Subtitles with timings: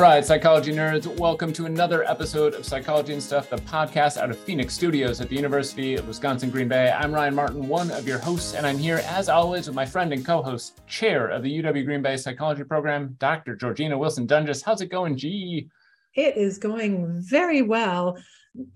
[0.00, 4.38] right, psychology nerds, welcome to another episode of Psychology and Stuff, the podcast out of
[4.38, 6.90] Phoenix Studios at the University of Wisconsin Green Bay.
[6.90, 10.14] I'm Ryan Martin, one of your hosts, and I'm here as always with my friend
[10.14, 13.54] and co-host, chair of the UW Green Bay Psychology Program, Dr.
[13.54, 14.64] Georgina Wilson Doenges.
[14.64, 15.68] How's it going, G?
[16.14, 18.16] It is going very well.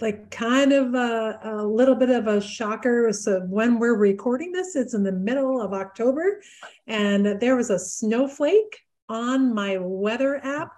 [0.02, 3.10] Like kind of a, a little bit of a shocker.
[3.14, 6.42] So when we're recording this, it's in the middle of October,
[6.86, 10.72] and there was a snowflake on my weather app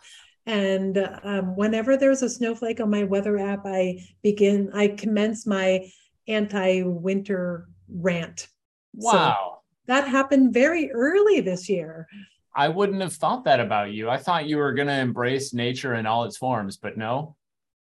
[0.46, 5.90] and um, whenever there's a snowflake on my weather app, I begin, I commence my
[6.28, 8.48] anti winter rant.
[8.94, 9.12] Wow.
[9.12, 12.06] So that happened very early this year.
[12.54, 14.08] I wouldn't have thought that about you.
[14.08, 17.36] I thought you were going to embrace nature in all its forms, but no.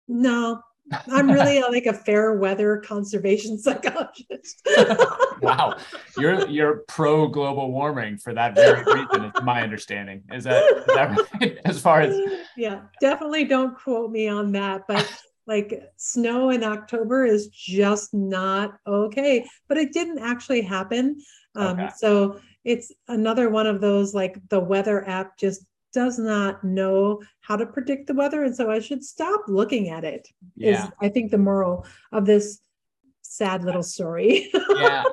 [0.07, 0.61] No,
[0.91, 4.67] I'm really a, like a fair weather conservation psychologist.
[5.41, 5.77] wow,
[6.17, 9.25] you're you're pro global warming for that very reason.
[9.25, 10.23] Is my understanding.
[10.31, 11.57] Is that, is that right?
[11.65, 12.19] As far as
[12.57, 15.09] yeah, definitely don't quote me on that, but.
[15.47, 21.21] Like snow in October is just not okay, but it didn't actually happen.
[21.55, 21.89] Um, okay.
[21.97, 25.63] So it's another one of those like the weather app just
[25.95, 28.43] does not know how to predict the weather.
[28.43, 30.27] And so I should stop looking at it.
[30.57, 30.83] Yeah.
[30.83, 32.59] Is, I think, the moral of this
[33.21, 34.51] sad little story.
[34.75, 35.03] yeah,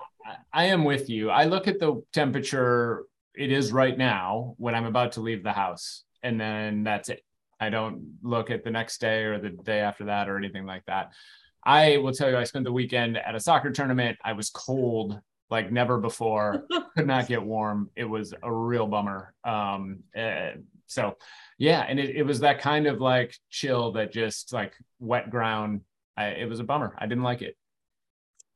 [0.53, 1.31] I am with you.
[1.31, 5.53] I look at the temperature it is right now when I'm about to leave the
[5.53, 7.25] house, and then that's it.
[7.61, 10.85] I don't look at the next day or the day after that or anything like
[10.87, 11.13] that.
[11.65, 14.19] I will tell you, I spent the weekend at a soccer tournament.
[14.25, 15.21] I was cold
[15.53, 16.65] like never before.
[16.97, 17.91] Could not get warm.
[17.95, 19.35] It was a real bummer.
[19.45, 20.53] Um, uh,
[20.93, 21.17] so
[21.59, 25.83] yeah, and it, it was that kind of like chill that just like wet ground.
[26.17, 26.95] I, it was a bummer.
[26.99, 27.57] I didn't like it.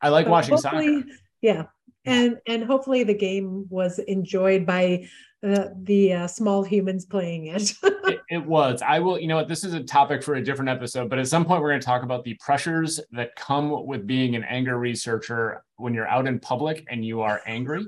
[0.01, 1.05] I like but watching soccer.
[1.41, 1.65] Yeah,
[2.05, 5.09] and and hopefully the game was enjoyed by
[5.47, 7.73] uh, the uh, small humans playing it.
[7.83, 8.21] it.
[8.29, 8.83] It was.
[8.83, 9.19] I will.
[9.19, 9.49] You know what?
[9.49, 11.87] This is a topic for a different episode, but at some point we're going to
[11.87, 16.41] talk about the pressures that come with being an anger researcher when you're out in
[16.41, 17.87] public and you are angry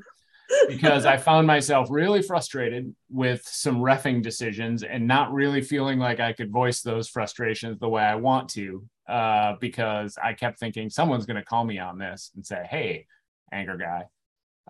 [0.68, 6.20] because I found myself really frustrated with some refing decisions and not really feeling like
[6.20, 10.90] I could voice those frustrations the way I want to uh, because I kept thinking
[10.90, 13.06] someone's going to call me on this and say, hey,
[13.52, 14.04] anger guy.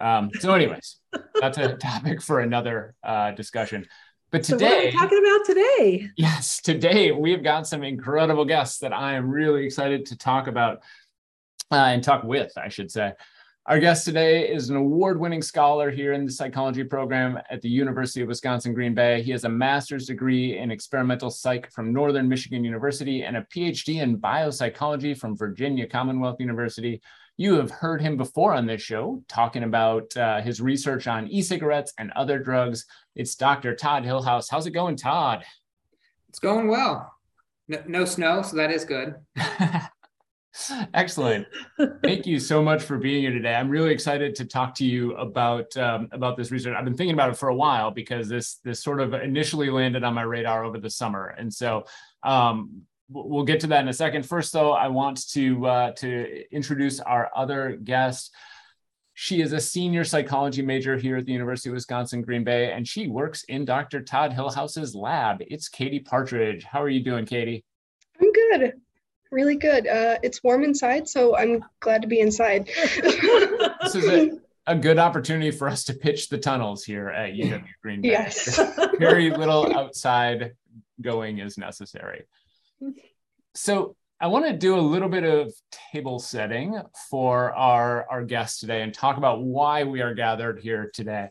[0.01, 0.97] Um, so, anyways,
[1.41, 3.87] that's a topic for another uh, discussion.
[4.31, 6.11] But today, so what are we talking about today?
[6.17, 10.83] Yes, today we've got some incredible guests that I am really excited to talk about
[11.73, 13.13] uh, and talk with, I should say.
[13.69, 17.69] Our guest today is an award winning scholar here in the psychology program at the
[17.69, 19.21] University of Wisconsin Green Bay.
[19.21, 24.01] He has a master's degree in experimental psych from Northern Michigan University and a PhD
[24.01, 27.03] in biopsychology from Virginia Commonwealth University.
[27.37, 31.43] You have heard him before on this show talking about uh, his research on e
[31.43, 32.87] cigarettes and other drugs.
[33.17, 33.77] It's Dr.
[33.77, 34.47] Todd Hillhouse.
[34.51, 35.45] How's it going, Todd?
[36.31, 37.13] It's going well.
[37.69, 39.17] No, no snow, so that is good.
[40.95, 41.47] Excellent.
[42.03, 43.55] Thank you so much for being here today.
[43.55, 46.75] I'm really excited to talk to you about um, about this research.
[46.77, 50.05] I've been thinking about it for a while because this this sort of initially landed
[50.05, 51.85] on my radar over the summer, and so
[52.23, 54.27] um, we'll get to that in a second.
[54.27, 58.35] First, though, I want to uh, to introduce our other guest.
[59.15, 62.87] She is a senior psychology major here at the University of Wisconsin Green Bay, and
[62.87, 64.01] she works in Dr.
[64.01, 65.39] Todd Hillhouse's lab.
[65.41, 66.63] It's Katie Partridge.
[66.63, 67.65] How are you doing, Katie?
[68.21, 68.75] I'm good
[69.31, 69.87] really good.
[69.87, 72.67] Uh, it's warm inside, so I'm glad to be inside.
[73.03, 74.31] this is a,
[74.67, 78.11] a, good opportunity for us to pitch the tunnels here at UW Green Bay.
[78.11, 78.61] Yes.
[78.99, 80.53] Very little outside
[81.01, 82.25] going is necessary.
[83.55, 85.53] So I want to do a little bit of
[85.93, 90.91] table setting for our, our guests today and talk about why we are gathered here
[90.93, 91.29] today.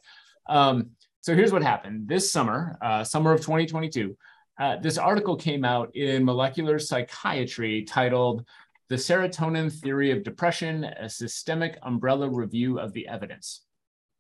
[0.48, 0.92] Um,
[1.22, 2.08] so here's what happened.
[2.08, 4.16] This summer, uh, summer of 2022,
[4.60, 8.44] uh, this article came out in Molecular Psychiatry titled
[8.90, 13.62] The Serotonin Theory of Depression, a Systemic Umbrella Review of the Evidence.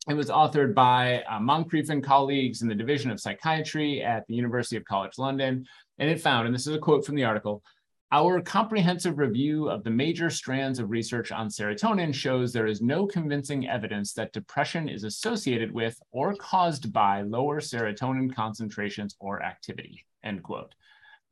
[0.07, 4.35] It was authored by uh, Moncrieff and colleagues in the Division of Psychiatry at the
[4.35, 5.65] University of College London.
[5.97, 7.63] And it found, and this is a quote from the article,
[8.11, 13.06] our comprehensive review of the major strands of research on serotonin shows there is no
[13.06, 20.06] convincing evidence that depression is associated with or caused by lower serotonin concentrations or activity
[20.23, 20.75] end quote.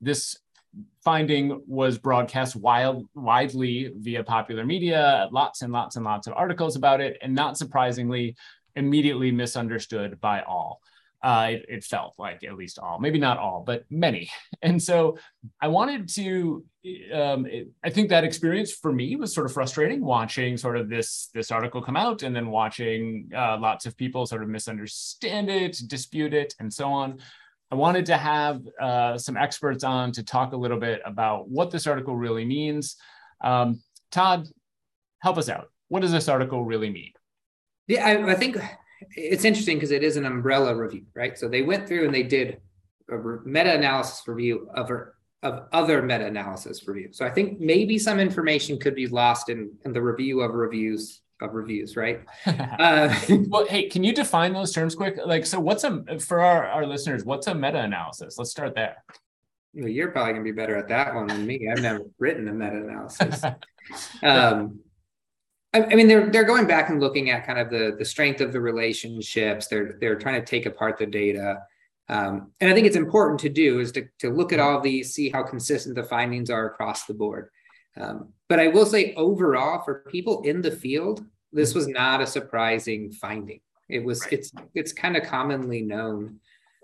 [0.01, 0.37] This
[1.03, 6.75] finding was broadcast wild, widely via popular media, lots and lots and lots of articles
[6.75, 8.35] about it, and not surprisingly,
[8.75, 10.81] immediately misunderstood by all.
[11.23, 14.29] Uh, it, it, felt like at least all, maybe not all, but many.
[14.61, 15.17] And so
[15.59, 16.63] I wanted to,
[17.11, 20.88] um, it, I think that experience for me was sort of frustrating watching sort of
[20.88, 25.49] this, this article come out and then watching uh, lots of people sort of misunderstand
[25.49, 27.19] it, dispute it, and so on.
[27.75, 31.72] I wanted to have uh, some experts on to talk a little bit about what
[31.72, 32.95] this article really means.
[33.44, 33.81] Um,
[34.12, 34.48] Todd,
[35.19, 35.68] help us out.
[35.89, 37.12] What does this article really mean?
[37.89, 38.56] Yeah, I, I think
[39.18, 41.38] it's interesting because it is an umbrella review, right?
[41.38, 42.62] So they went through and they did
[43.12, 44.89] a meta-analysis review of,
[45.44, 47.10] of other meta-analysis review.
[47.12, 51.19] So I think maybe some information could be lost in, in the review of reviews
[51.41, 52.21] of reviews, right?
[52.45, 53.13] uh,
[53.47, 55.17] well, hey, can you define those terms quick?
[55.23, 57.25] Like, so what's a for our, our listeners?
[57.25, 58.37] What's a meta-analysis?
[58.37, 59.03] Let's start there.
[59.73, 61.67] Well, you're probably gonna be better at that one than me.
[61.69, 63.43] I've never written a meta-analysis.
[64.23, 64.79] um,
[65.73, 68.39] I, I mean, they're they're going back and looking at kind of the the strength
[68.41, 69.67] of the relationships.
[69.67, 71.59] They're they're trying to take apart the data.
[72.07, 75.13] Um, and I think it's important to do is to, to look at all these,
[75.13, 77.49] see how consistent the findings are across the board.
[77.97, 82.27] Um, but I will say overall, for people in the field, this was not a
[82.27, 83.62] surprising finding.
[83.89, 84.33] It was right.
[84.33, 86.39] it's it's kind of commonly known,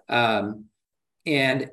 [0.10, 0.66] um,
[1.26, 1.70] and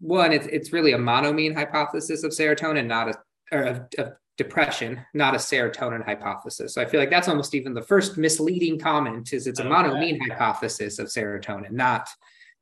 [0.00, 3.14] one it's it's really a monoamine hypothesis of serotonin, not a
[3.52, 6.74] or of, of depression, not a serotonin hypothesis.
[6.74, 10.20] So I feel like that's almost even the first misleading comment is it's a monoamine
[10.20, 12.08] hypothesis of serotonin, not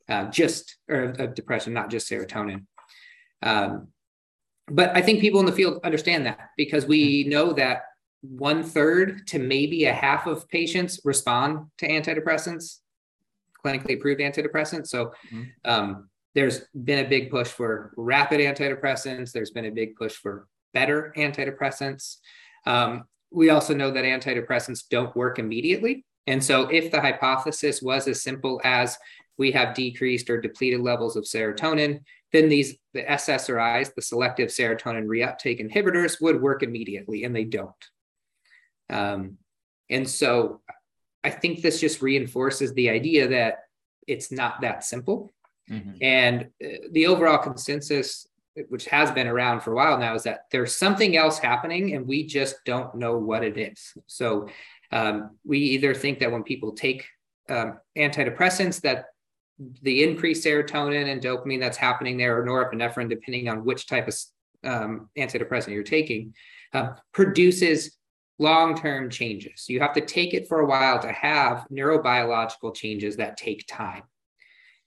[0.09, 2.65] uh, just or of depression, not just serotonin.
[3.43, 3.89] Um,
[4.69, 7.83] but I think people in the field understand that because we know that
[8.23, 12.79] one third to maybe a half of patients respond to antidepressants,
[13.65, 14.89] clinically approved antidepressants.
[14.89, 15.43] So mm-hmm.
[15.65, 19.33] um, there's been a big push for rapid antidepressants.
[19.33, 22.17] There's been a big push for better antidepressants.
[22.67, 26.05] Um, we also know that antidepressants don't work immediately.
[26.27, 28.99] And so, if the hypothesis was as simple as
[29.39, 32.01] we have decreased or depleted levels of serotonin,
[32.33, 37.71] then these the SSRIs, the selective serotonin reuptake inhibitors, would work immediately, and they don't.
[38.89, 39.39] Um,
[39.91, 40.61] and so
[41.23, 43.65] I think this just reinforces the idea that
[44.07, 45.33] it's not that simple.
[45.71, 45.97] Mm-hmm.
[46.01, 48.29] And uh, the overall consensus,
[48.69, 52.07] which has been around for a while now, is that there's something else happening and
[52.07, 53.93] we just don't know what it is.
[54.07, 54.49] So
[54.93, 57.07] um, we either think that when people take
[57.49, 59.07] um, antidepressants, that
[59.83, 64.15] the increased serotonin and dopamine that's happening there, or norepinephrine, depending on which type of
[64.65, 66.35] um, antidepressant you're taking,
[66.73, 67.97] uh, produces
[68.39, 69.67] long-term changes.
[69.69, 74.03] You have to take it for a while to have neurobiological changes that take time.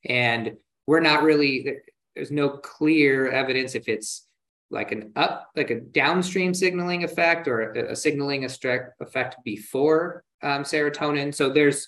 [0.06, 0.54] And
[0.86, 1.78] we're not really
[2.16, 4.28] there's no clear evidence if it's
[4.72, 10.64] like an up like a downstream signaling effect or a, a signaling effect before um,
[10.64, 11.34] serotonin.
[11.34, 11.88] So there's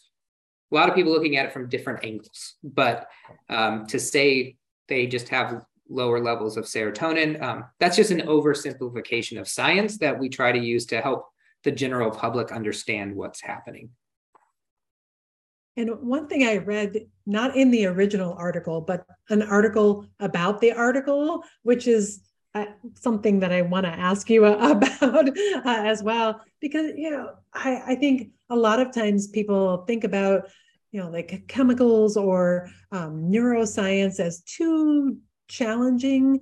[0.72, 2.56] a lot of people looking at it from different angles.
[2.64, 3.08] But
[3.50, 4.56] um, to say
[4.88, 10.18] they just have lower levels of serotonin, um, that's just an oversimplification of science that
[10.18, 11.28] we try to use to help
[11.64, 13.90] the general public understand what's happening.
[15.78, 20.74] And one thing I read, not in the original article, but an article about the
[20.74, 22.22] article, which is
[22.54, 22.66] uh,
[22.96, 27.82] something that I want to ask you about uh, as well, because you know I,
[27.88, 30.50] I think a lot of times people think about
[30.92, 35.18] you know like chemicals or um, neuroscience as too
[35.48, 36.40] challenging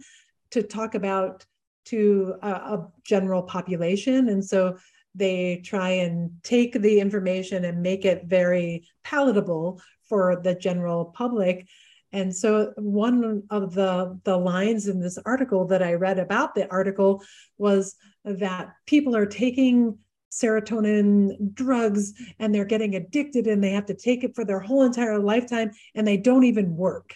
[0.52, 1.46] to talk about
[1.86, 4.78] to a, a general population, and so
[5.16, 11.68] they try and take the information and make it very palatable for the general public.
[12.12, 16.70] And so one of the, the lines in this article that I read about the
[16.72, 17.24] article
[17.58, 17.96] was
[18.26, 19.98] that people are taking
[20.32, 24.84] serotonin drugs and they're getting addicted and they have to take it for their whole
[24.84, 27.16] entire lifetime and they don't even work.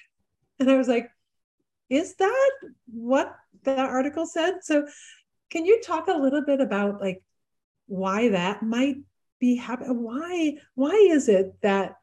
[0.60, 1.10] And I was like,
[1.90, 2.52] is that
[2.86, 4.64] what the article said?
[4.64, 4.88] So
[5.50, 7.22] can you talk a little bit about like
[7.88, 8.98] why that might
[9.40, 10.02] be happening.
[10.02, 11.98] Why why is it that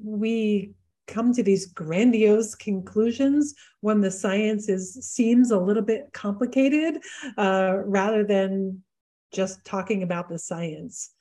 [0.00, 0.72] we
[1.08, 7.02] come to these grandiose conclusions when the science is seems a little bit complicated
[7.36, 8.84] uh, rather than
[9.32, 11.12] just talking about the science?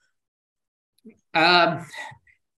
[1.33, 1.85] Um,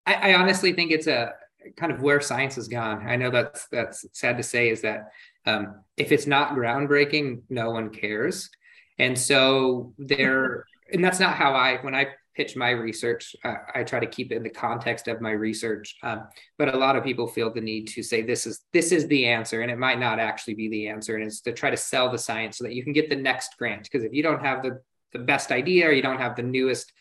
[0.06, 1.32] I, I honestly think it's a
[1.76, 3.06] kind of where science has gone.
[3.06, 5.10] I know that's that's sad to say is that
[5.46, 8.50] um, if it's not groundbreaking, no one cares.
[8.98, 13.82] And so there and that's not how I when I pitch my research, uh, I
[13.82, 15.96] try to keep it in the context of my research.
[16.02, 19.06] Um, but a lot of people feel the need to say this is this is
[19.08, 21.76] the answer, and it might not actually be the answer, and it's to try to
[21.76, 23.84] sell the science so that you can get the next grant.
[23.84, 24.80] Because if you don't have the
[25.12, 26.92] the best idea or you don't have the newest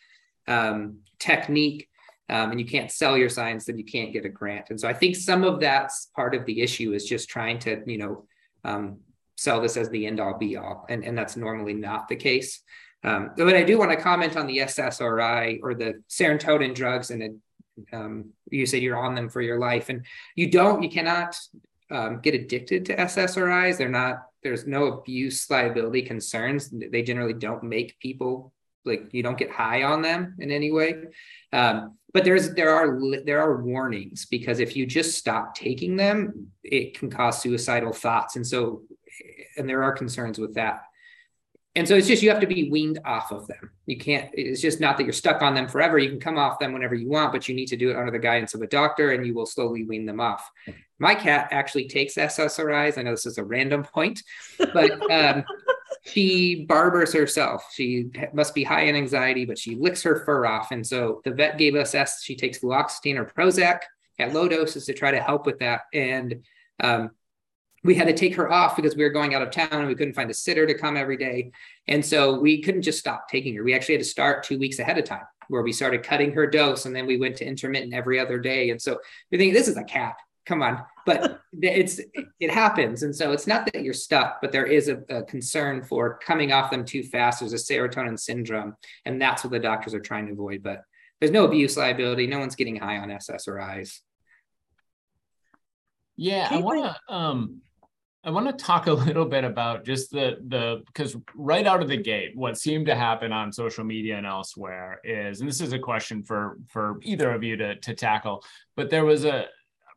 [0.47, 1.87] um, technique
[2.29, 4.69] um, and you can't sell your science, then you can't get a grant.
[4.69, 7.81] And so I think some of that's part of the issue is just trying to,
[7.85, 8.25] you know,
[8.63, 8.99] um,
[9.35, 10.85] sell this as the end all be all.
[10.87, 12.61] And, and that's normally not the case.
[13.03, 17.23] Um, but I do want to comment on the SSRI or the serotonin drugs, and
[17.23, 17.31] it,
[17.91, 21.35] um, you said you're on them for your life, and you don't, you cannot
[21.89, 23.77] um, get addicted to SSRIs.
[23.77, 26.69] They're not, there's no abuse liability concerns.
[26.71, 30.95] They generally don't make people like you don't get high on them in any way.
[31.53, 36.47] Um, but there's there are there are warnings because if you just stop taking them,
[36.63, 38.35] it can cause suicidal thoughts.
[38.35, 38.83] And so
[39.57, 40.83] and there are concerns with that
[41.75, 43.71] and so it's just you have to be weaned off of them.
[43.85, 45.97] You can't it's just not that you're stuck on them forever.
[45.97, 48.11] You can come off them whenever you want but you need to do it under
[48.11, 50.49] the guidance of a doctor and you will slowly wean them off.
[50.99, 54.21] My cat actually takes ssris i know this is a random point
[54.73, 55.43] but um,
[56.03, 57.65] she barbers herself.
[57.73, 60.71] She must be high in anxiety but she licks her fur off.
[60.71, 63.79] And so the vet gave us s she takes fluoxetine or prozac
[64.19, 65.81] at low doses to try to help with that.
[65.93, 66.43] And
[66.81, 67.11] um,
[67.83, 69.95] we had to take her off because we were going out of town and we
[69.95, 71.51] couldn't find a sitter to come every day.
[71.87, 73.63] And so we couldn't just stop taking her.
[73.63, 76.47] We actually had to start two weeks ahead of time where we started cutting her
[76.47, 78.69] dose and then we went to intermittent every other day.
[78.69, 78.99] And so
[79.31, 80.15] we think this is a cat.
[80.45, 80.83] Come on.
[81.05, 81.99] But it's
[82.39, 83.03] it happens.
[83.03, 86.51] And so it's not that you're stuck, but there is a, a concern for coming
[86.51, 87.39] off them too fast.
[87.39, 88.75] There's a serotonin syndrome.
[89.05, 90.61] And that's what the doctors are trying to avoid.
[90.61, 90.83] But
[91.19, 92.27] there's no abuse liability.
[92.27, 93.99] No one's getting high on SSRIs.
[96.15, 97.61] Yeah, I want to um
[98.23, 101.87] I want to talk a little bit about just the the because right out of
[101.87, 105.73] the gate, what seemed to happen on social media and elsewhere is, and this is
[105.73, 108.43] a question for for either of you to to tackle,
[108.75, 109.45] but there was a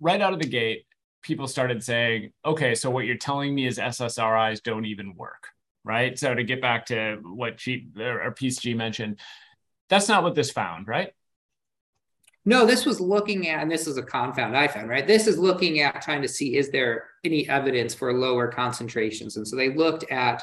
[0.01, 0.87] right out of the gate,
[1.23, 5.49] people started saying, okay, so what you're telling me is SSRIs don't even work,
[5.85, 6.19] right?
[6.19, 9.21] So to get back to what G or G mentioned,
[9.89, 11.13] that's not what this found, right?
[12.47, 15.07] No, this was looking at, and this is a confound I found, right?
[15.07, 19.37] This is looking at trying to see is there any evidence for lower concentrations.
[19.37, 20.43] And so they looked at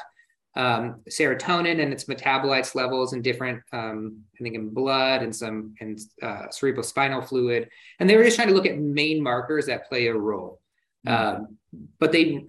[0.56, 5.74] um, serotonin and its metabolites levels in different, um, I think in blood and some
[5.80, 7.68] in uh, cerebrospinal fluid.
[8.00, 10.60] And they were just trying to look at main markers that play a role.
[11.06, 11.36] Mm-hmm.
[11.36, 11.58] Um,
[11.98, 12.44] but they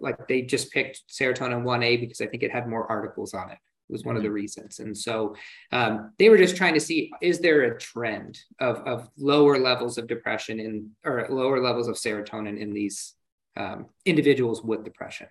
[0.00, 3.58] like they just picked serotonin 1A because I think it had more articles on it
[3.88, 4.34] was one of the mm-hmm.
[4.34, 4.78] reasons.
[4.80, 5.36] And so
[5.72, 9.98] um, they were just trying to see is there a trend of, of lower levels
[9.98, 13.14] of depression in or lower levels of serotonin in these
[13.56, 15.28] um, individuals with depression.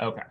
[0.00, 0.22] Okay.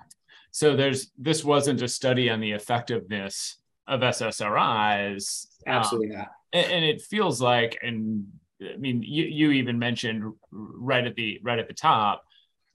[0.51, 5.47] So there's this wasn't a study on the effectiveness of SSRIs.
[5.67, 6.27] Um, Absolutely um, not.
[6.53, 8.27] And, and it feels like, and
[8.61, 12.23] I mean, you, you even mentioned right at the right at the top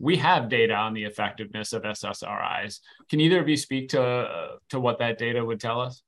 [0.03, 2.81] we have data on the effectiveness of SSRIs.
[3.09, 6.03] Can either of you speak to, to what that data would tell us?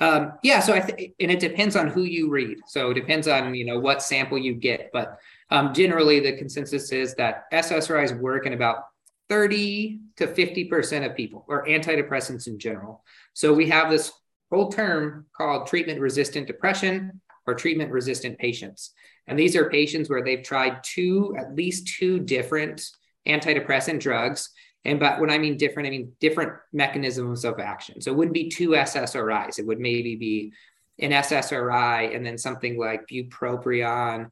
[0.00, 2.58] Um, yeah, so I think, and it depends on who you read.
[2.66, 5.18] So it depends on you know what sample you get, but
[5.50, 8.84] um, generally the consensus is that SSRIs work in about
[9.28, 13.04] 30 to 50 percent of people, or antidepressants in general.
[13.34, 14.12] So we have this
[14.50, 18.92] whole term called treatment-resistant depression or treatment-resistant patients.
[19.26, 22.86] And these are patients where they've tried two, at least two different
[23.26, 24.50] antidepressant drugs.
[24.84, 28.02] And but when I mean different, I mean different mechanisms of action.
[28.02, 29.58] So it wouldn't be two SSRIs.
[29.58, 30.52] It would maybe be
[30.98, 34.30] an SSRI and then something like bupropion,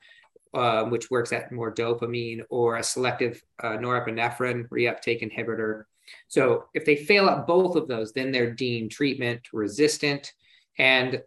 [0.52, 5.85] uh, which works at more dopamine, or a selective uh, norepinephrine reuptake inhibitor.
[6.28, 10.35] So if they fail at both of those, then they're deemed treatment resistant.
[10.78, 11.23] And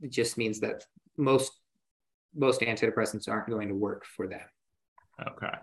[0.00, 0.84] it just means that
[1.16, 1.52] most
[2.34, 4.40] most antidepressants aren't going to work for them.
[5.20, 5.54] Okay.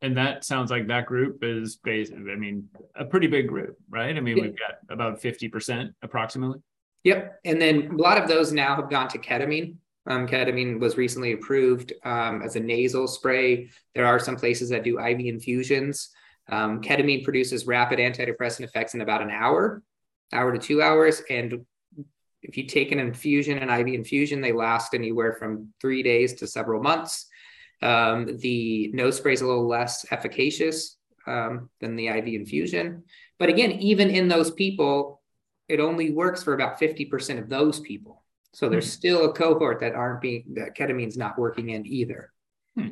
[0.00, 4.16] And that sounds like that group is based, I mean, a pretty big group, right?
[4.16, 6.60] I mean, we've got about 50% approximately.
[7.04, 7.40] Yep.
[7.44, 9.76] And then a lot of those now have gone to ketamine.
[10.06, 13.70] Um, ketamine was recently approved um, as a nasal spray.
[13.94, 16.10] There are some places that do IV infusions.
[16.48, 19.82] Um, ketamine produces rapid antidepressant effects in about an hour,
[20.32, 21.22] hour to two hours.
[21.30, 21.64] And
[22.42, 26.46] if you take an infusion, an IV infusion, they last anywhere from three days to
[26.46, 27.26] several months.
[27.80, 30.96] Um, the nose spray is a little less efficacious
[31.26, 33.04] um, than the IV infusion.
[33.38, 35.20] But again, even in those people,
[35.68, 38.22] it only works for about 50% of those people.
[38.52, 38.98] So there's hmm.
[38.98, 42.32] still a cohort that aren't being, that ketamine's not working in either.
[42.76, 42.88] Hmm.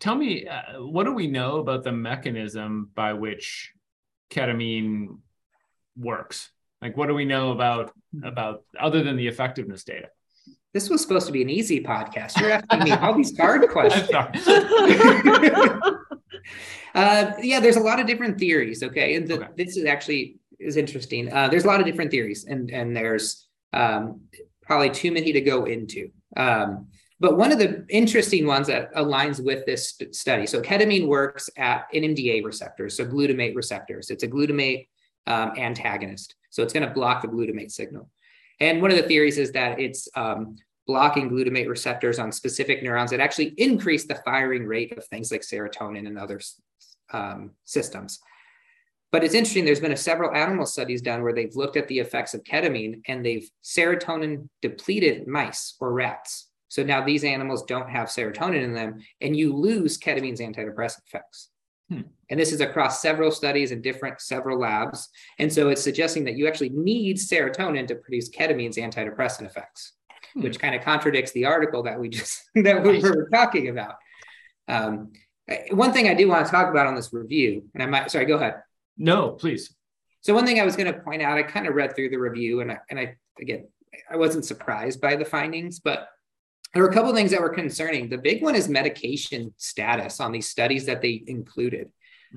[0.00, 3.72] tell me, uh, what do we know about the mechanism by which
[4.30, 5.18] ketamine
[5.96, 6.50] works?
[6.82, 7.92] Like, what do we know about
[8.24, 10.08] about other than the effectiveness data?
[10.74, 12.40] This was supposed to be an easy podcast.
[12.40, 14.10] You're asking me all these hard questions.
[16.94, 18.82] uh, yeah, there's a lot of different theories.
[18.82, 19.48] Okay, and the, okay.
[19.56, 21.32] this is actually is interesting.
[21.32, 24.22] Uh, there's a lot of different theories, and and there's um,
[24.62, 26.10] probably too many to go into.
[26.36, 26.88] Um,
[27.20, 31.84] but one of the interesting ones that aligns with this study, so ketamine works at
[31.94, 34.10] NMDA receptors, so glutamate receptors.
[34.10, 34.88] It's a glutamate
[35.28, 36.34] um, antagonist.
[36.52, 38.10] So it's going to block the glutamate signal.
[38.60, 40.56] And one of the theories is that it's um,
[40.86, 45.40] blocking glutamate receptors on specific neurons that actually increase the firing rate of things like
[45.40, 46.40] serotonin and other
[47.12, 48.20] um, systems.
[49.10, 51.98] But it's interesting, there's been a several animal studies done where they've looked at the
[51.98, 56.48] effects of ketamine and they've serotonin depleted mice or rats.
[56.68, 61.50] So now these animals don't have serotonin in them, and you lose ketamine's antidepressant effects.
[61.92, 62.02] Hmm.
[62.30, 65.08] And this is across several studies in different several labs.
[65.38, 69.92] And so it's suggesting that you actually need serotonin to produce ketamine's antidepressant effects,
[70.32, 70.42] hmm.
[70.42, 73.96] which kind of contradicts the article that we just that we were talking about.
[74.68, 75.12] Um,
[75.72, 78.24] one thing I do want to talk about on this review, and I might sorry,
[78.24, 78.62] go ahead.
[78.96, 79.74] No, please.
[80.22, 82.16] So one thing I was going to point out, I kind of read through the
[82.16, 83.66] review, and I, and I again,
[84.10, 86.08] I wasn't surprised by the findings, but
[86.72, 88.08] there were a couple of things that were concerning.
[88.08, 91.90] The big one is medication status on these studies that they included.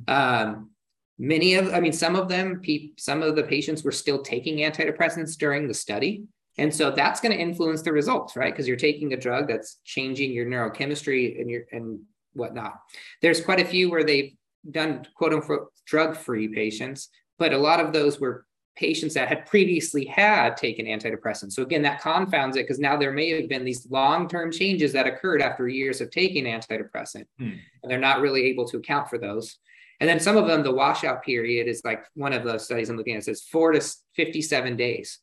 [0.07, 0.71] Um,
[1.17, 2.61] many of, I mean, some of them,
[2.97, 6.23] some of the patients were still taking antidepressants during the study.
[6.57, 8.53] And so that's going to influence the results, right?
[8.53, 11.99] Because you're taking a drug that's changing your neurochemistry and your and
[12.33, 12.75] whatnot.
[13.21, 14.33] There's quite a few where they've
[14.69, 19.45] done quote unquote drug free patients, but a lot of those were patients that had
[19.45, 21.53] previously had taken antidepressants.
[21.53, 25.07] So again, that confounds it because now there may have been these long-term changes that
[25.07, 27.53] occurred after years of taking antidepressant, hmm.
[27.83, 29.57] and they're not really able to account for those.
[30.01, 32.97] And then some of them, the washout period is like one of the studies I'm
[32.97, 33.81] looking at says four to
[34.15, 35.19] 57 days.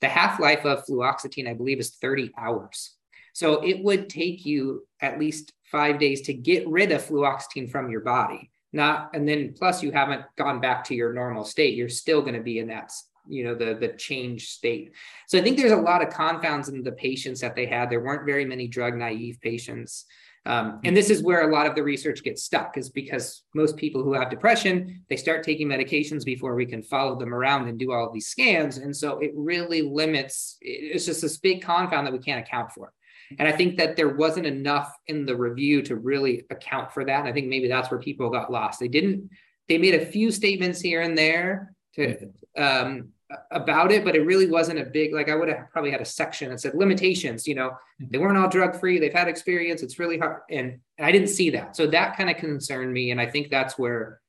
[0.00, 2.94] The half-life of fluoxetine, I believe, is 30 hours.
[3.34, 7.90] So it would take you at least five days to get rid of fluoxetine from
[7.90, 11.88] your body not and then plus you haven't gone back to your normal state you're
[11.88, 12.90] still going to be in that
[13.28, 14.92] you know the the change state.
[15.26, 17.90] So i think there's a lot of confounds in the patients that they had.
[17.90, 20.04] There weren't very many drug naive patients.
[20.44, 23.76] Um, and this is where a lot of the research gets stuck is because most
[23.76, 27.80] people who have depression they start taking medications before we can follow them around and
[27.80, 28.76] do all of these scans.
[28.76, 32.92] And so it really limits it's just this big confound that we can't account for
[33.38, 37.20] and I think that there wasn't enough in the review to really account for that.
[37.20, 38.80] And I think maybe that's where people got lost.
[38.80, 39.30] They didn't,
[39.68, 43.08] they made a few statements here and there to, um,
[43.50, 46.04] about it, but it really wasn't a big, like I would have probably had a
[46.04, 48.06] section that said limitations, you know, mm-hmm.
[48.10, 50.42] they weren't all drug free, they've had experience, it's really hard.
[50.50, 51.76] And, and I didn't see that.
[51.76, 53.10] So that kind of concerned me.
[53.10, 54.20] And I think that's where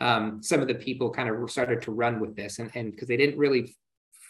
[0.00, 3.16] um, some of the people kind of started to run with this and because they
[3.16, 3.76] didn't really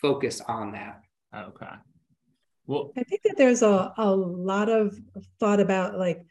[0.02, 1.02] focus on that.
[1.34, 1.66] Okay.
[2.66, 4.98] Well, I think that there's a, a lot of
[5.38, 6.24] thought about like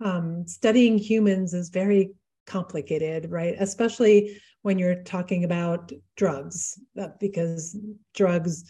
[0.00, 2.10] um, studying humans is very
[2.46, 3.54] complicated, right?
[3.58, 7.76] Especially when you're talking about drugs, uh, because
[8.14, 8.64] drugs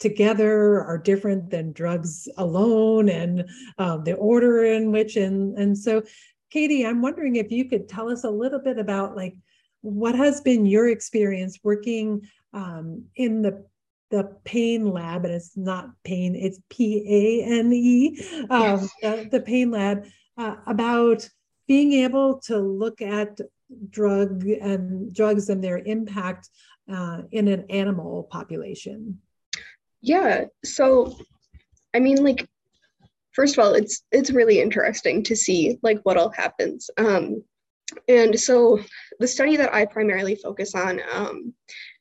[0.00, 6.02] together are different than drugs alone and um, the order in which and and so
[6.50, 9.34] katie i'm wondering if you could tell us a little bit about like
[9.82, 12.20] what has been your experience working
[12.52, 13.64] um, in the
[14.14, 18.16] the pain lab, and it's not pain, it's P A N E,
[18.48, 20.06] um, the, the, pain lab,
[20.38, 21.28] uh, about
[21.66, 23.40] being able to look at
[23.90, 26.48] drug and drugs and their impact
[26.88, 29.20] uh, in an animal population.
[30.00, 30.44] Yeah.
[30.64, 31.18] So,
[31.92, 32.48] I mean, like,
[33.32, 36.88] first of all, it's it's really interesting to see like what all happens.
[36.98, 37.42] Um,
[38.06, 38.78] and so,
[39.18, 41.52] the study that I primarily focus on um,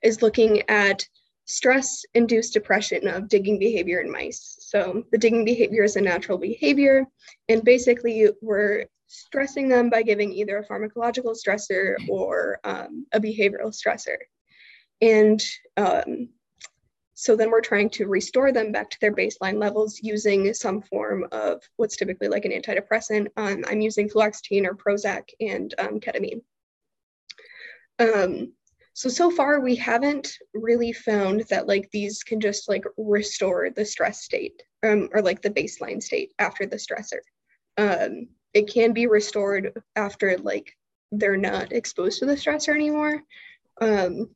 [0.03, 1.03] is looking at
[1.45, 4.57] stress induced depression of digging behavior in mice.
[4.61, 7.05] So the digging behavior is a natural behavior,
[7.49, 13.73] and basically we're stressing them by giving either a pharmacological stressor or um, a behavioral
[13.73, 14.17] stressor.
[15.01, 15.43] And
[15.77, 16.29] um,
[17.13, 21.27] so then we're trying to restore them back to their baseline levels using some form
[21.31, 23.27] of what's typically like an antidepressant.
[23.37, 26.41] Um, I'm using fluoxetine or Prozac and um, ketamine.
[28.93, 33.85] So so far we haven't really found that like these can just like restore the
[33.85, 37.19] stress state um, or like the baseline state after the stressor.
[37.77, 40.77] Um, it can be restored after like
[41.11, 43.23] they're not exposed to the stressor anymore.
[43.81, 44.29] Um,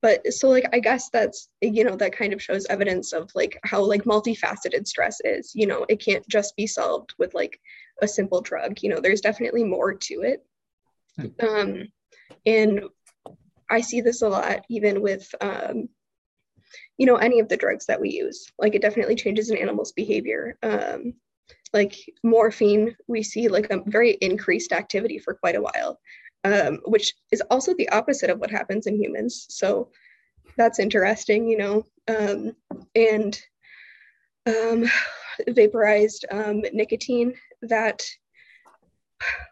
[0.00, 3.58] but so like i guess that's you know that kind of shows evidence of like
[3.64, 5.52] how like multifaceted stress is.
[5.54, 7.60] You know it can't just be solved with like
[8.00, 8.78] a simple drug.
[8.80, 10.44] You know there's definitely more to it.
[11.16, 11.46] Hmm.
[11.46, 11.88] um
[12.46, 12.82] and
[13.70, 15.88] I see this a lot even with um,
[16.96, 18.50] you know any of the drugs that we use.
[18.58, 20.58] Like it definitely changes an animal's behavior.
[20.62, 21.14] Um,
[21.72, 26.00] like morphine, we see like a very increased activity for quite a while,
[26.44, 29.46] um, which is also the opposite of what happens in humans.
[29.50, 29.90] So
[30.56, 31.86] that's interesting, you know.
[32.08, 32.56] Um,
[32.94, 33.40] and
[34.46, 34.86] um,
[35.48, 38.02] vaporized um, nicotine that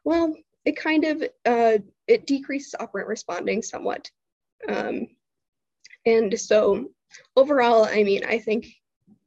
[0.04, 0.34] well
[0.66, 4.10] it kind of uh, it decreases operant responding somewhat.
[4.68, 5.06] Um,
[6.04, 6.90] and so
[7.36, 8.66] overall, I mean, I think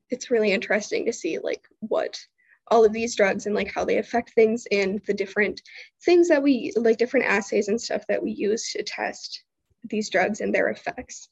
[0.10, 2.20] it's really interesting to see like what
[2.72, 5.62] all of these drugs and like how they affect things and the different
[6.04, 9.44] things that we like different assays and stuff that we use to test
[9.86, 11.30] these drugs and their effects.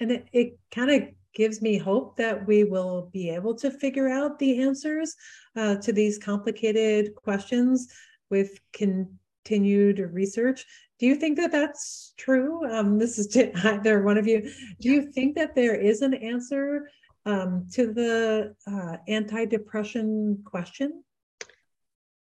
[0.00, 4.08] And it, it kind of gives me hope that we will be able to figure
[4.08, 5.14] out the answers
[5.56, 7.94] uh, to these complicated questions
[8.28, 10.66] with continued research.
[10.98, 12.68] Do you think that that's true?
[12.68, 14.50] Um, this is to either one of you.
[14.80, 16.90] Do you think that there is an answer
[17.24, 21.04] um, to the uh, anti-depression question?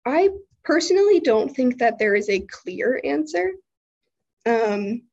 [0.06, 0.32] I
[0.66, 3.54] personally don't think that there is a clear answer.
[4.46, 5.04] Um,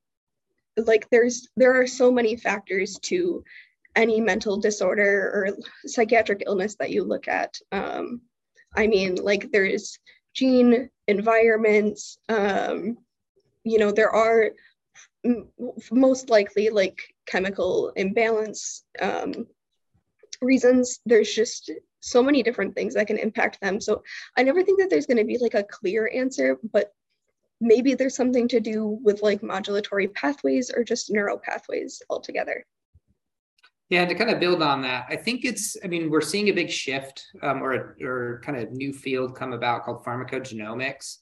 [0.77, 3.43] like there's there are so many factors to
[3.95, 7.55] any mental disorder or psychiatric illness that you look at.
[7.71, 8.21] Um,
[8.75, 9.99] I mean, like there's
[10.33, 12.17] gene environments.
[12.29, 12.97] Um,
[13.63, 14.51] you know, there are
[15.25, 15.49] m-
[15.91, 19.47] most likely like chemical imbalance um,
[20.41, 20.99] reasons.
[21.05, 23.81] There's just so many different things that can impact them.
[23.81, 24.03] So
[24.37, 26.93] I never think that there's going to be like a clear answer, but
[27.61, 32.65] maybe there's something to do with like modulatory pathways or just neural pathways altogether.
[33.89, 36.49] Yeah, and to kind of build on that, I think it's, I mean, we're seeing
[36.49, 41.17] a big shift um, or, or kind of new field come about called pharmacogenomics.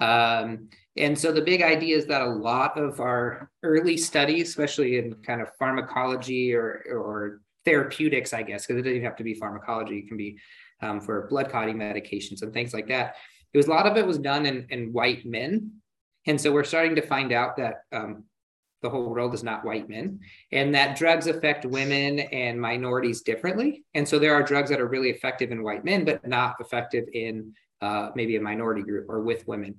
[0.00, 4.98] Um, and so the big idea is that a lot of our early studies, especially
[4.98, 9.34] in kind of pharmacology or, or therapeutics, I guess, because it doesn't have to be
[9.34, 10.38] pharmacology, it can be
[10.82, 13.16] um, for blood clotting medications and things like that.
[13.52, 15.72] It was a lot of it was done in, in white men.
[16.26, 18.24] And so we're starting to find out that um,
[18.82, 20.20] the whole world is not white men.
[20.52, 23.84] And that drugs affect women and minorities differently.
[23.94, 27.06] And so there are drugs that are really effective in white men but not effective
[27.12, 29.76] in uh, maybe a minority group or with women.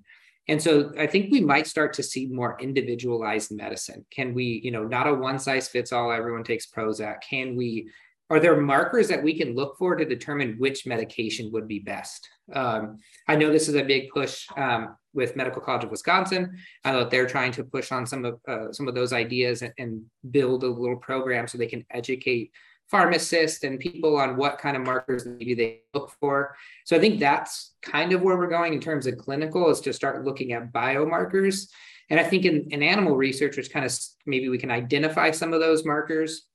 [0.47, 4.05] And so i think we might start to see more individualized medicine.
[4.11, 7.21] Can we you know not a one size fits all everyone takes prozac.
[7.21, 7.89] Can we
[8.31, 12.27] are there markers that we can look for to determine which medication would be best
[12.53, 16.57] um, i know this is a big push um, with Medical College of Wisconsin.
[16.85, 19.61] I know that they're trying to push on some of uh, some of those ideas
[19.61, 22.51] and, and, build a little program so they can educate
[22.89, 26.55] pharmacists and people on what kind of markers maybe they look for.
[26.85, 29.93] So I think that's kind of where we're going in terms of clinical is to
[29.93, 31.67] start looking at biomarkers.
[32.09, 35.53] And I think in, in animal research, which kind of maybe we can identify some
[35.53, 36.47] of those markers.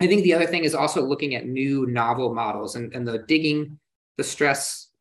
[0.00, 3.18] I think the other thing is also looking at new novel models and, and the
[3.18, 3.78] digging,
[4.18, 4.91] the stress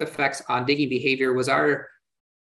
[0.00, 1.88] effects on digging behavior was our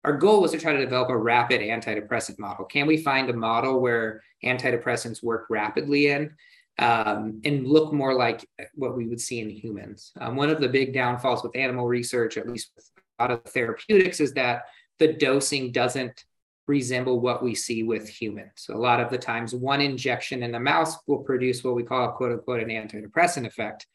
[0.04, 2.66] our goal was to try to develop a rapid antidepressant model.
[2.66, 6.34] Can we find a model where antidepressants work rapidly in
[6.78, 10.12] um, and look more like what we would see in humans?
[10.20, 13.44] Um, one of the big downfalls with animal research, at least with a lot of
[13.44, 14.64] therapeutics, is that
[14.98, 16.24] the dosing doesn't
[16.66, 18.66] resemble what we see with humans.
[18.70, 22.12] A lot of the times, one injection in a mouse will produce what we call
[22.12, 23.86] quote unquote an antidepressant effect.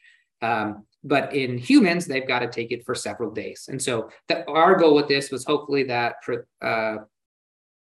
[0.42, 3.68] Um, but in humans, they've got to take it for several days.
[3.70, 6.16] And so the, our goal with this was hopefully that
[6.62, 6.98] uh,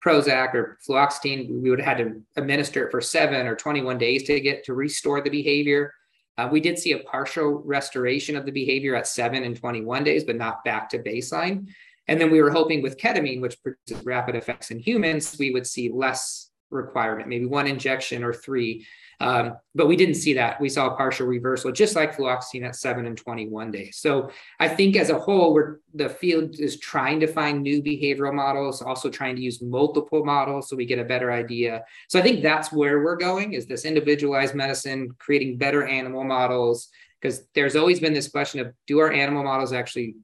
[0.04, 4.24] Prozac or fluoxetine, we would have had to administer it for seven or 21 days
[4.24, 5.92] to get to restore the behavior.
[6.38, 10.24] Uh, we did see a partial restoration of the behavior at seven and 21 days,
[10.24, 11.66] but not back to baseline.
[12.08, 15.66] And then we were hoping with ketamine, which produces rapid effects in humans, we would
[15.66, 18.86] see less requirement, maybe one injection or three.
[19.18, 20.60] Um, but we didn't see that.
[20.60, 23.96] We saw a partial reversal, just like fluoxetine at seven and 21 days.
[23.98, 28.34] So I think as a whole, we're, the field is trying to find new behavioral
[28.34, 31.84] models, also trying to use multiple models so we get a better idea.
[32.08, 36.88] So I think that's where we're going is this individualized medicine, creating better animal models,
[37.20, 40.16] because there's always been this question of do our animal models actually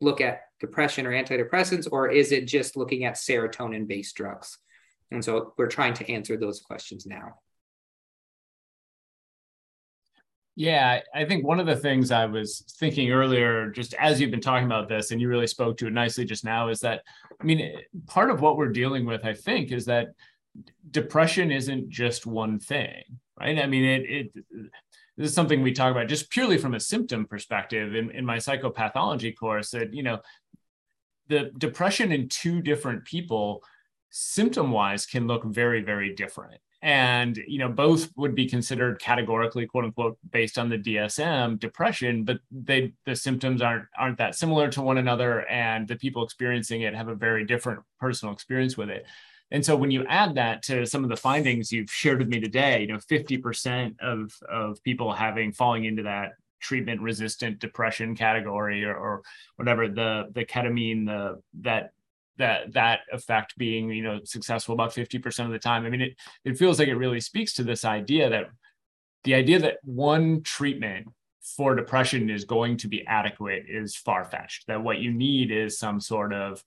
[0.00, 4.58] look at depression or antidepressants, or is it just looking at serotonin based drugs?
[5.12, 7.34] And so we're trying to answer those questions now.
[10.56, 14.40] Yeah, I think one of the things I was thinking earlier, just as you've been
[14.40, 17.02] talking about this, and you really spoke to it nicely just now, is that,
[17.40, 20.08] I mean, part of what we're dealing with, I think, is that
[20.90, 23.02] depression isn't just one thing,
[23.38, 23.58] right?
[23.58, 24.44] I mean, it, it
[25.16, 28.38] this is something we talk about just purely from a symptom perspective in, in my
[28.38, 30.18] psychopathology course that, you know,
[31.28, 33.62] the depression in two different people
[34.10, 39.66] symptom wise can look very, very different and you know both would be considered categorically
[39.66, 44.68] quote unquote based on the DSM depression but they the symptoms aren't aren't that similar
[44.68, 48.88] to one another and the people experiencing it have a very different personal experience with
[48.88, 49.06] it.
[49.52, 52.40] And so when you add that to some of the findings you've shared with me
[52.40, 58.84] today you know 50% of of people having falling into that treatment resistant depression category
[58.84, 59.22] or, or
[59.56, 61.92] whatever the the ketamine the that
[62.40, 66.16] that that effect being you know successful about 50% of the time i mean it
[66.44, 68.46] it feels like it really speaks to this idea that
[69.24, 71.06] the idea that one treatment
[71.56, 74.66] for depression is going to be adequate is far fetched.
[74.66, 76.62] That what you need is some sort of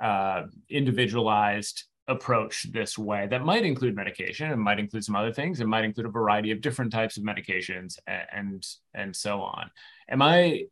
[0.00, 5.60] uh, individualized approach this way that might include medication it might include some other things
[5.60, 9.68] it might include a variety of different types of medications and and, and so on
[10.08, 10.62] am i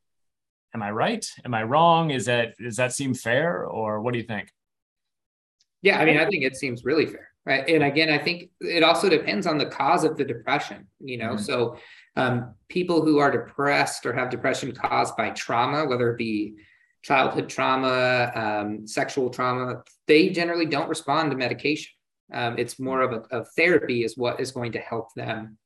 [0.75, 4.19] am i right am i wrong is that does that seem fair or what do
[4.19, 4.51] you think
[5.83, 8.83] yeah i mean i think it seems really fair right and again i think it
[8.83, 11.43] also depends on the cause of the depression you know mm-hmm.
[11.43, 11.77] so
[12.17, 16.55] um, people who are depressed or have depression caused by trauma whether it be
[17.05, 21.93] childhood trauma, um, sexual trauma, they generally don't respond to medication.
[22.33, 25.59] Um, it's more of a of therapy is what is going to help them.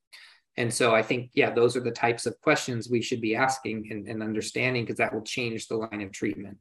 [0.58, 3.86] And so I think, yeah, those are the types of questions we should be asking
[3.92, 6.58] and, and understanding because that will change the line of treatment.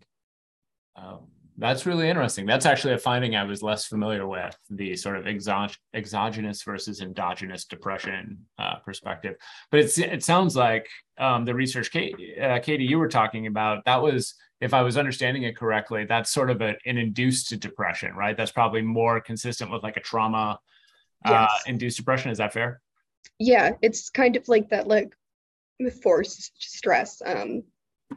[0.96, 1.22] Um,
[1.58, 2.46] that's really interesting.
[2.46, 7.02] That's actually a finding I was less familiar with the sort of exog- exogenous versus
[7.02, 9.36] endogenous depression uh, perspective.
[9.72, 13.84] But it's, it sounds like um, the research, Kate, uh, Katie, you were talking about,
[13.86, 18.14] that was if I was understanding it correctly, that's sort of a, an induced depression,
[18.16, 18.38] right?
[18.38, 20.60] That's probably more consistent with like a trauma
[21.26, 22.30] uh induced depression.
[22.30, 22.80] Is that fair?
[23.40, 25.16] Yeah, it's kind of like that, like
[26.02, 27.22] forced stress.
[27.26, 27.64] Um,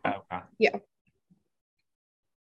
[0.06, 0.40] okay.
[0.58, 0.76] Yeah.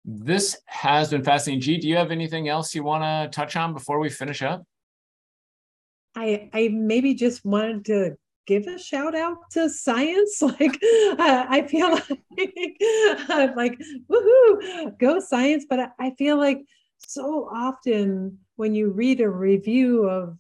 [0.04, 1.62] This has been fascinating.
[1.62, 4.64] G, do you have anything else you want to touch on before we finish up?
[6.16, 10.42] I I maybe just wanted to give a shout out to science.
[10.42, 10.78] Like
[11.20, 11.90] uh, I feel
[12.38, 15.66] like like woohoo, go science.
[15.70, 16.62] But I, I feel like
[16.98, 20.38] so often when you read a review of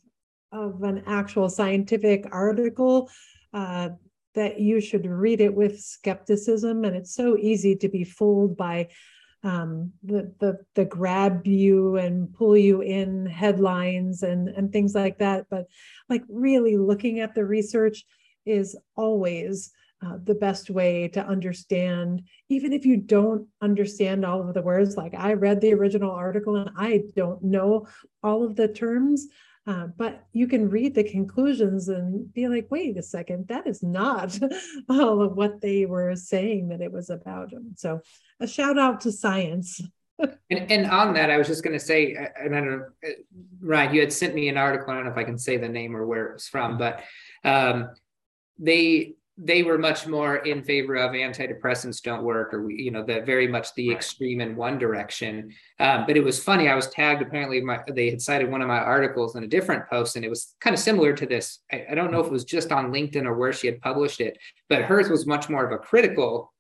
[0.52, 3.10] of an actual scientific article,
[3.54, 3.90] uh,
[4.34, 8.88] that you should read it with skepticism, and it's so easy to be fooled by
[9.44, 15.18] um, the the the grab you and pull you in headlines and and things like
[15.20, 15.48] that.
[15.50, 15.66] But
[16.10, 18.06] like really looking at the research
[18.46, 19.72] is always
[20.04, 24.98] uh, the best way to understand, even if you don't understand all of the words.
[24.98, 27.88] Like I read the original article and I don't know
[28.24, 29.28] all of the terms.
[29.68, 33.84] Uh, but you can read the conclusions and be like, wait a second, that is
[33.84, 34.38] not
[34.90, 37.54] all of what they were saying that it was about.
[37.76, 38.02] So,
[38.40, 39.80] a shout out to science.
[40.20, 43.12] and, and on that, I was just going to say, and I don't know, uh,
[43.62, 44.92] Ryan, you had sent me an article.
[44.92, 47.04] I don't know if I can say the name or where it was from, but
[47.44, 47.92] um,
[48.58, 53.22] they they were much more in favor of antidepressants don't work or you know the
[53.22, 55.52] very much the extreme in one direction.
[55.80, 58.68] Um, but it was funny i was tagged apparently my, they had cited one of
[58.68, 61.60] my articles in a different post and it was kind of similar to this.
[61.72, 64.22] I, I, don't know if it was just on linkedin or where she had published
[64.22, 64.38] it
[64.70, 66.54] but hers was much more of a critical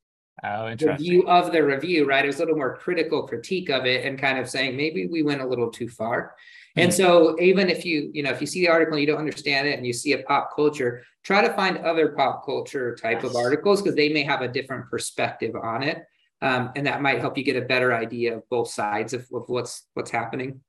[0.43, 2.25] oh, review of the review right?
[2.25, 5.21] It was a little more critical critique of it and kind of saying maybe we
[5.21, 6.33] went a little too far
[6.75, 9.19] and so even if you, you know, if you see the article and you don't
[9.19, 13.23] understand it and you see a pop culture, try to find other pop culture type
[13.23, 16.03] of articles because they may have a different perspective on it.
[16.41, 19.43] Um, and that might help you get a better idea of both sides of, of
[19.47, 20.61] what's what's happening.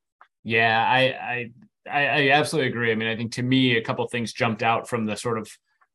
[0.45, 1.51] Yeah, I, I
[1.91, 2.93] I absolutely agree.
[2.93, 5.51] I mean, I think to me, a couple things jumped out from the sort of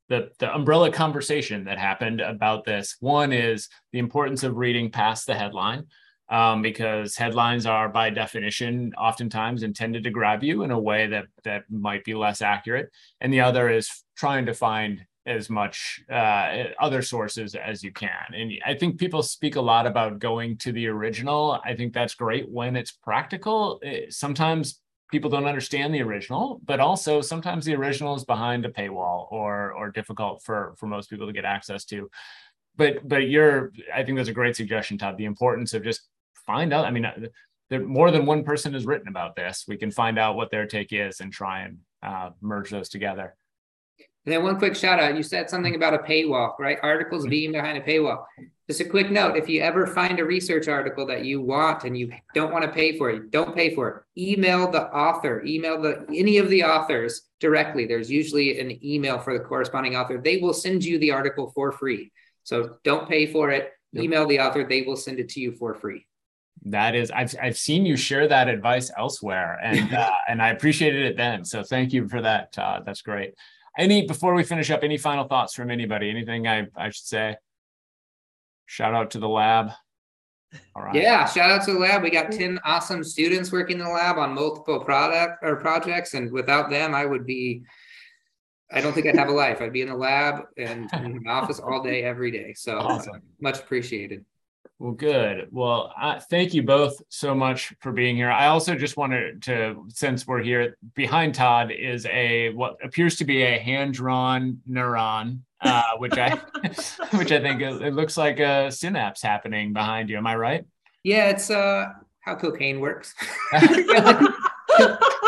[0.10, 2.98] the, the umbrella conversation that happened about this.
[3.00, 5.86] One is the importance of reading past the headline
[6.30, 11.26] um, because headlines are by definition oftentimes intended to grab you in a way that
[11.44, 12.92] that might be less accurate.
[13.22, 18.34] And the other is trying to find as much uh, other sources as you can.
[18.34, 21.60] And i think people speak a lot about going to the original.
[21.66, 23.80] I think that's great when it's practical.
[23.84, 28.70] Eh, sometimes people don't understand the original but also sometimes the original is behind a
[28.70, 32.10] paywall or or difficult for for most people to get access to.
[32.76, 36.08] But but you're i think that's a great suggestion todd the importance of just
[36.48, 36.86] find out.
[36.86, 37.14] I mean, uh,
[37.70, 39.66] there, more than one person has written about this.
[39.68, 43.36] We can find out what their take is and try and uh, merge those together.
[44.26, 45.16] And then one quick shout out.
[45.16, 46.78] You said something about a paywall, right?
[46.82, 47.30] Articles mm-hmm.
[47.30, 48.26] being behind a paywall.
[48.70, 51.98] Just a quick note: if you ever find a research article that you want and
[51.98, 54.22] you don't want to pay for it, don't pay for it.
[54.22, 55.42] Email the author.
[55.46, 57.86] Email the any of the authors directly.
[57.86, 60.18] There's usually an email for the corresponding author.
[60.18, 62.12] They will send you the article for free.
[62.44, 63.72] So don't pay for it.
[63.96, 64.66] Email the author.
[64.66, 66.06] They will send it to you for free
[66.72, 71.06] that is i've i've seen you share that advice elsewhere and uh, and i appreciated
[71.06, 73.34] it then so thank you for that uh, that's great
[73.78, 77.36] any before we finish up any final thoughts from anybody anything i i should say
[78.66, 79.70] shout out to the lab
[80.76, 83.86] all right yeah shout out to the lab we got 10 awesome students working in
[83.86, 87.64] the lab on multiple product or projects and without them i would be
[88.72, 89.62] I don't think I'd have a life.
[89.62, 92.54] I'd be in the lab and in the office all day, every day.
[92.54, 93.16] So uh, awesome.
[93.16, 94.26] uh, much appreciated.
[94.80, 95.48] Well, good.
[95.52, 98.30] Well, uh, thank you both so much for being here.
[98.30, 103.26] I also just wanted to, since we're here, behind Todd is a what appears to
[103.26, 106.30] be a hand-drawn neuron, uh, which I,
[107.12, 110.18] which I think it, it looks like a synapse happening behind you.
[110.18, 110.66] Am I right?
[111.04, 111.88] Yeah, it's uh
[112.22, 113.16] how cocaine works.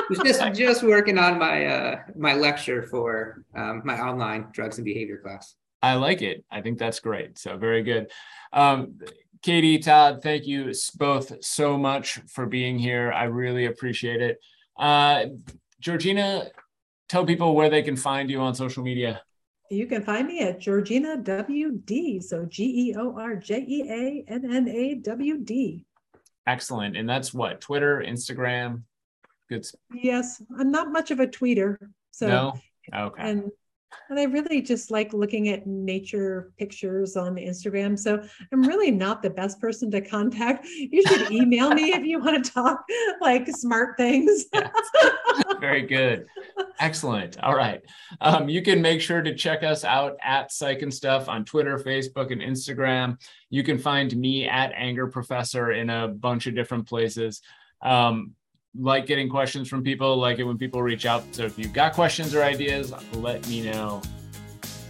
[0.10, 4.86] was just just working on my uh my lecture for um, my online drugs and
[4.86, 5.56] behavior class.
[5.82, 6.44] I like it.
[6.52, 7.38] I think that's great.
[7.38, 8.12] So very good.
[8.52, 9.00] Um,
[9.42, 13.12] Katie, Todd, thank you both so much for being here.
[13.12, 14.38] I really appreciate it.
[14.78, 15.26] Uh,
[15.82, 16.50] Georjeanna,
[17.08, 19.22] tell people where they can find you on social media.
[19.72, 22.24] You can find me at Georjeanna WD.
[22.24, 25.86] So G E O R J E A N N A W D.
[26.48, 26.98] Excellent.
[26.98, 27.62] And that's what?
[27.62, 28.84] Twitter, Instagram?
[29.48, 29.68] Good.
[29.94, 30.42] Yes.
[30.58, 31.78] I'm not much of a tweeter.
[32.12, 32.60] So, no?
[32.94, 33.22] Okay.
[33.22, 33.52] And
[34.10, 37.98] and I really just like looking at nature pictures on Instagram.
[37.98, 38.22] So
[38.52, 40.66] I'm really not the best person to contact.
[40.66, 42.84] You should email me if you want to talk
[43.22, 44.46] like smart things.
[45.60, 46.26] Very good.
[46.80, 47.40] Excellent.
[47.44, 47.82] All right.
[48.22, 51.78] Um, you can make sure to check us out at Psych and Stuff on Twitter,
[51.78, 53.20] Facebook, and Instagram.
[53.50, 57.42] You can find me at Anger Professor in a bunch of different places.
[57.82, 58.34] Um,
[58.80, 61.24] like getting questions from people, like it when people reach out.
[61.32, 64.02] So if you've got questions or ideas, let me know.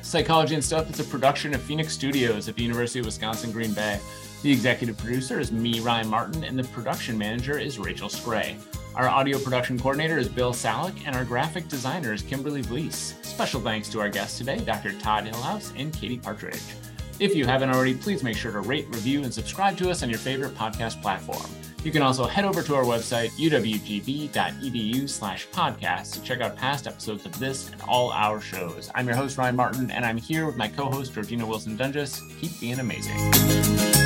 [0.01, 3.73] Psychology and Stuff is a production of Phoenix Studios at the University of Wisconsin Green
[3.73, 3.99] Bay.
[4.41, 8.57] The executive producer is me, Ryan Martin, and the production manager is Rachel Scray.
[8.95, 13.23] Our audio production coordinator is Bill Salick, and our graphic designer is Kimberly Vlies.
[13.23, 14.93] Special thanks to our guests today, Dr.
[14.93, 16.61] Todd Hillhouse and Katie Partridge.
[17.19, 20.09] If you haven't already, please make sure to rate, review, and subscribe to us on
[20.09, 21.49] your favorite podcast platform.
[21.83, 26.87] You can also head over to our website, uwgb.edu slash podcast, to check out past
[26.87, 28.91] episodes of this and all our shows.
[28.95, 32.21] I'm your host, Ryan Martin, and I'm here with my co host, Georjeanna Wilson Doenges.
[32.41, 33.98] Keep being amazing.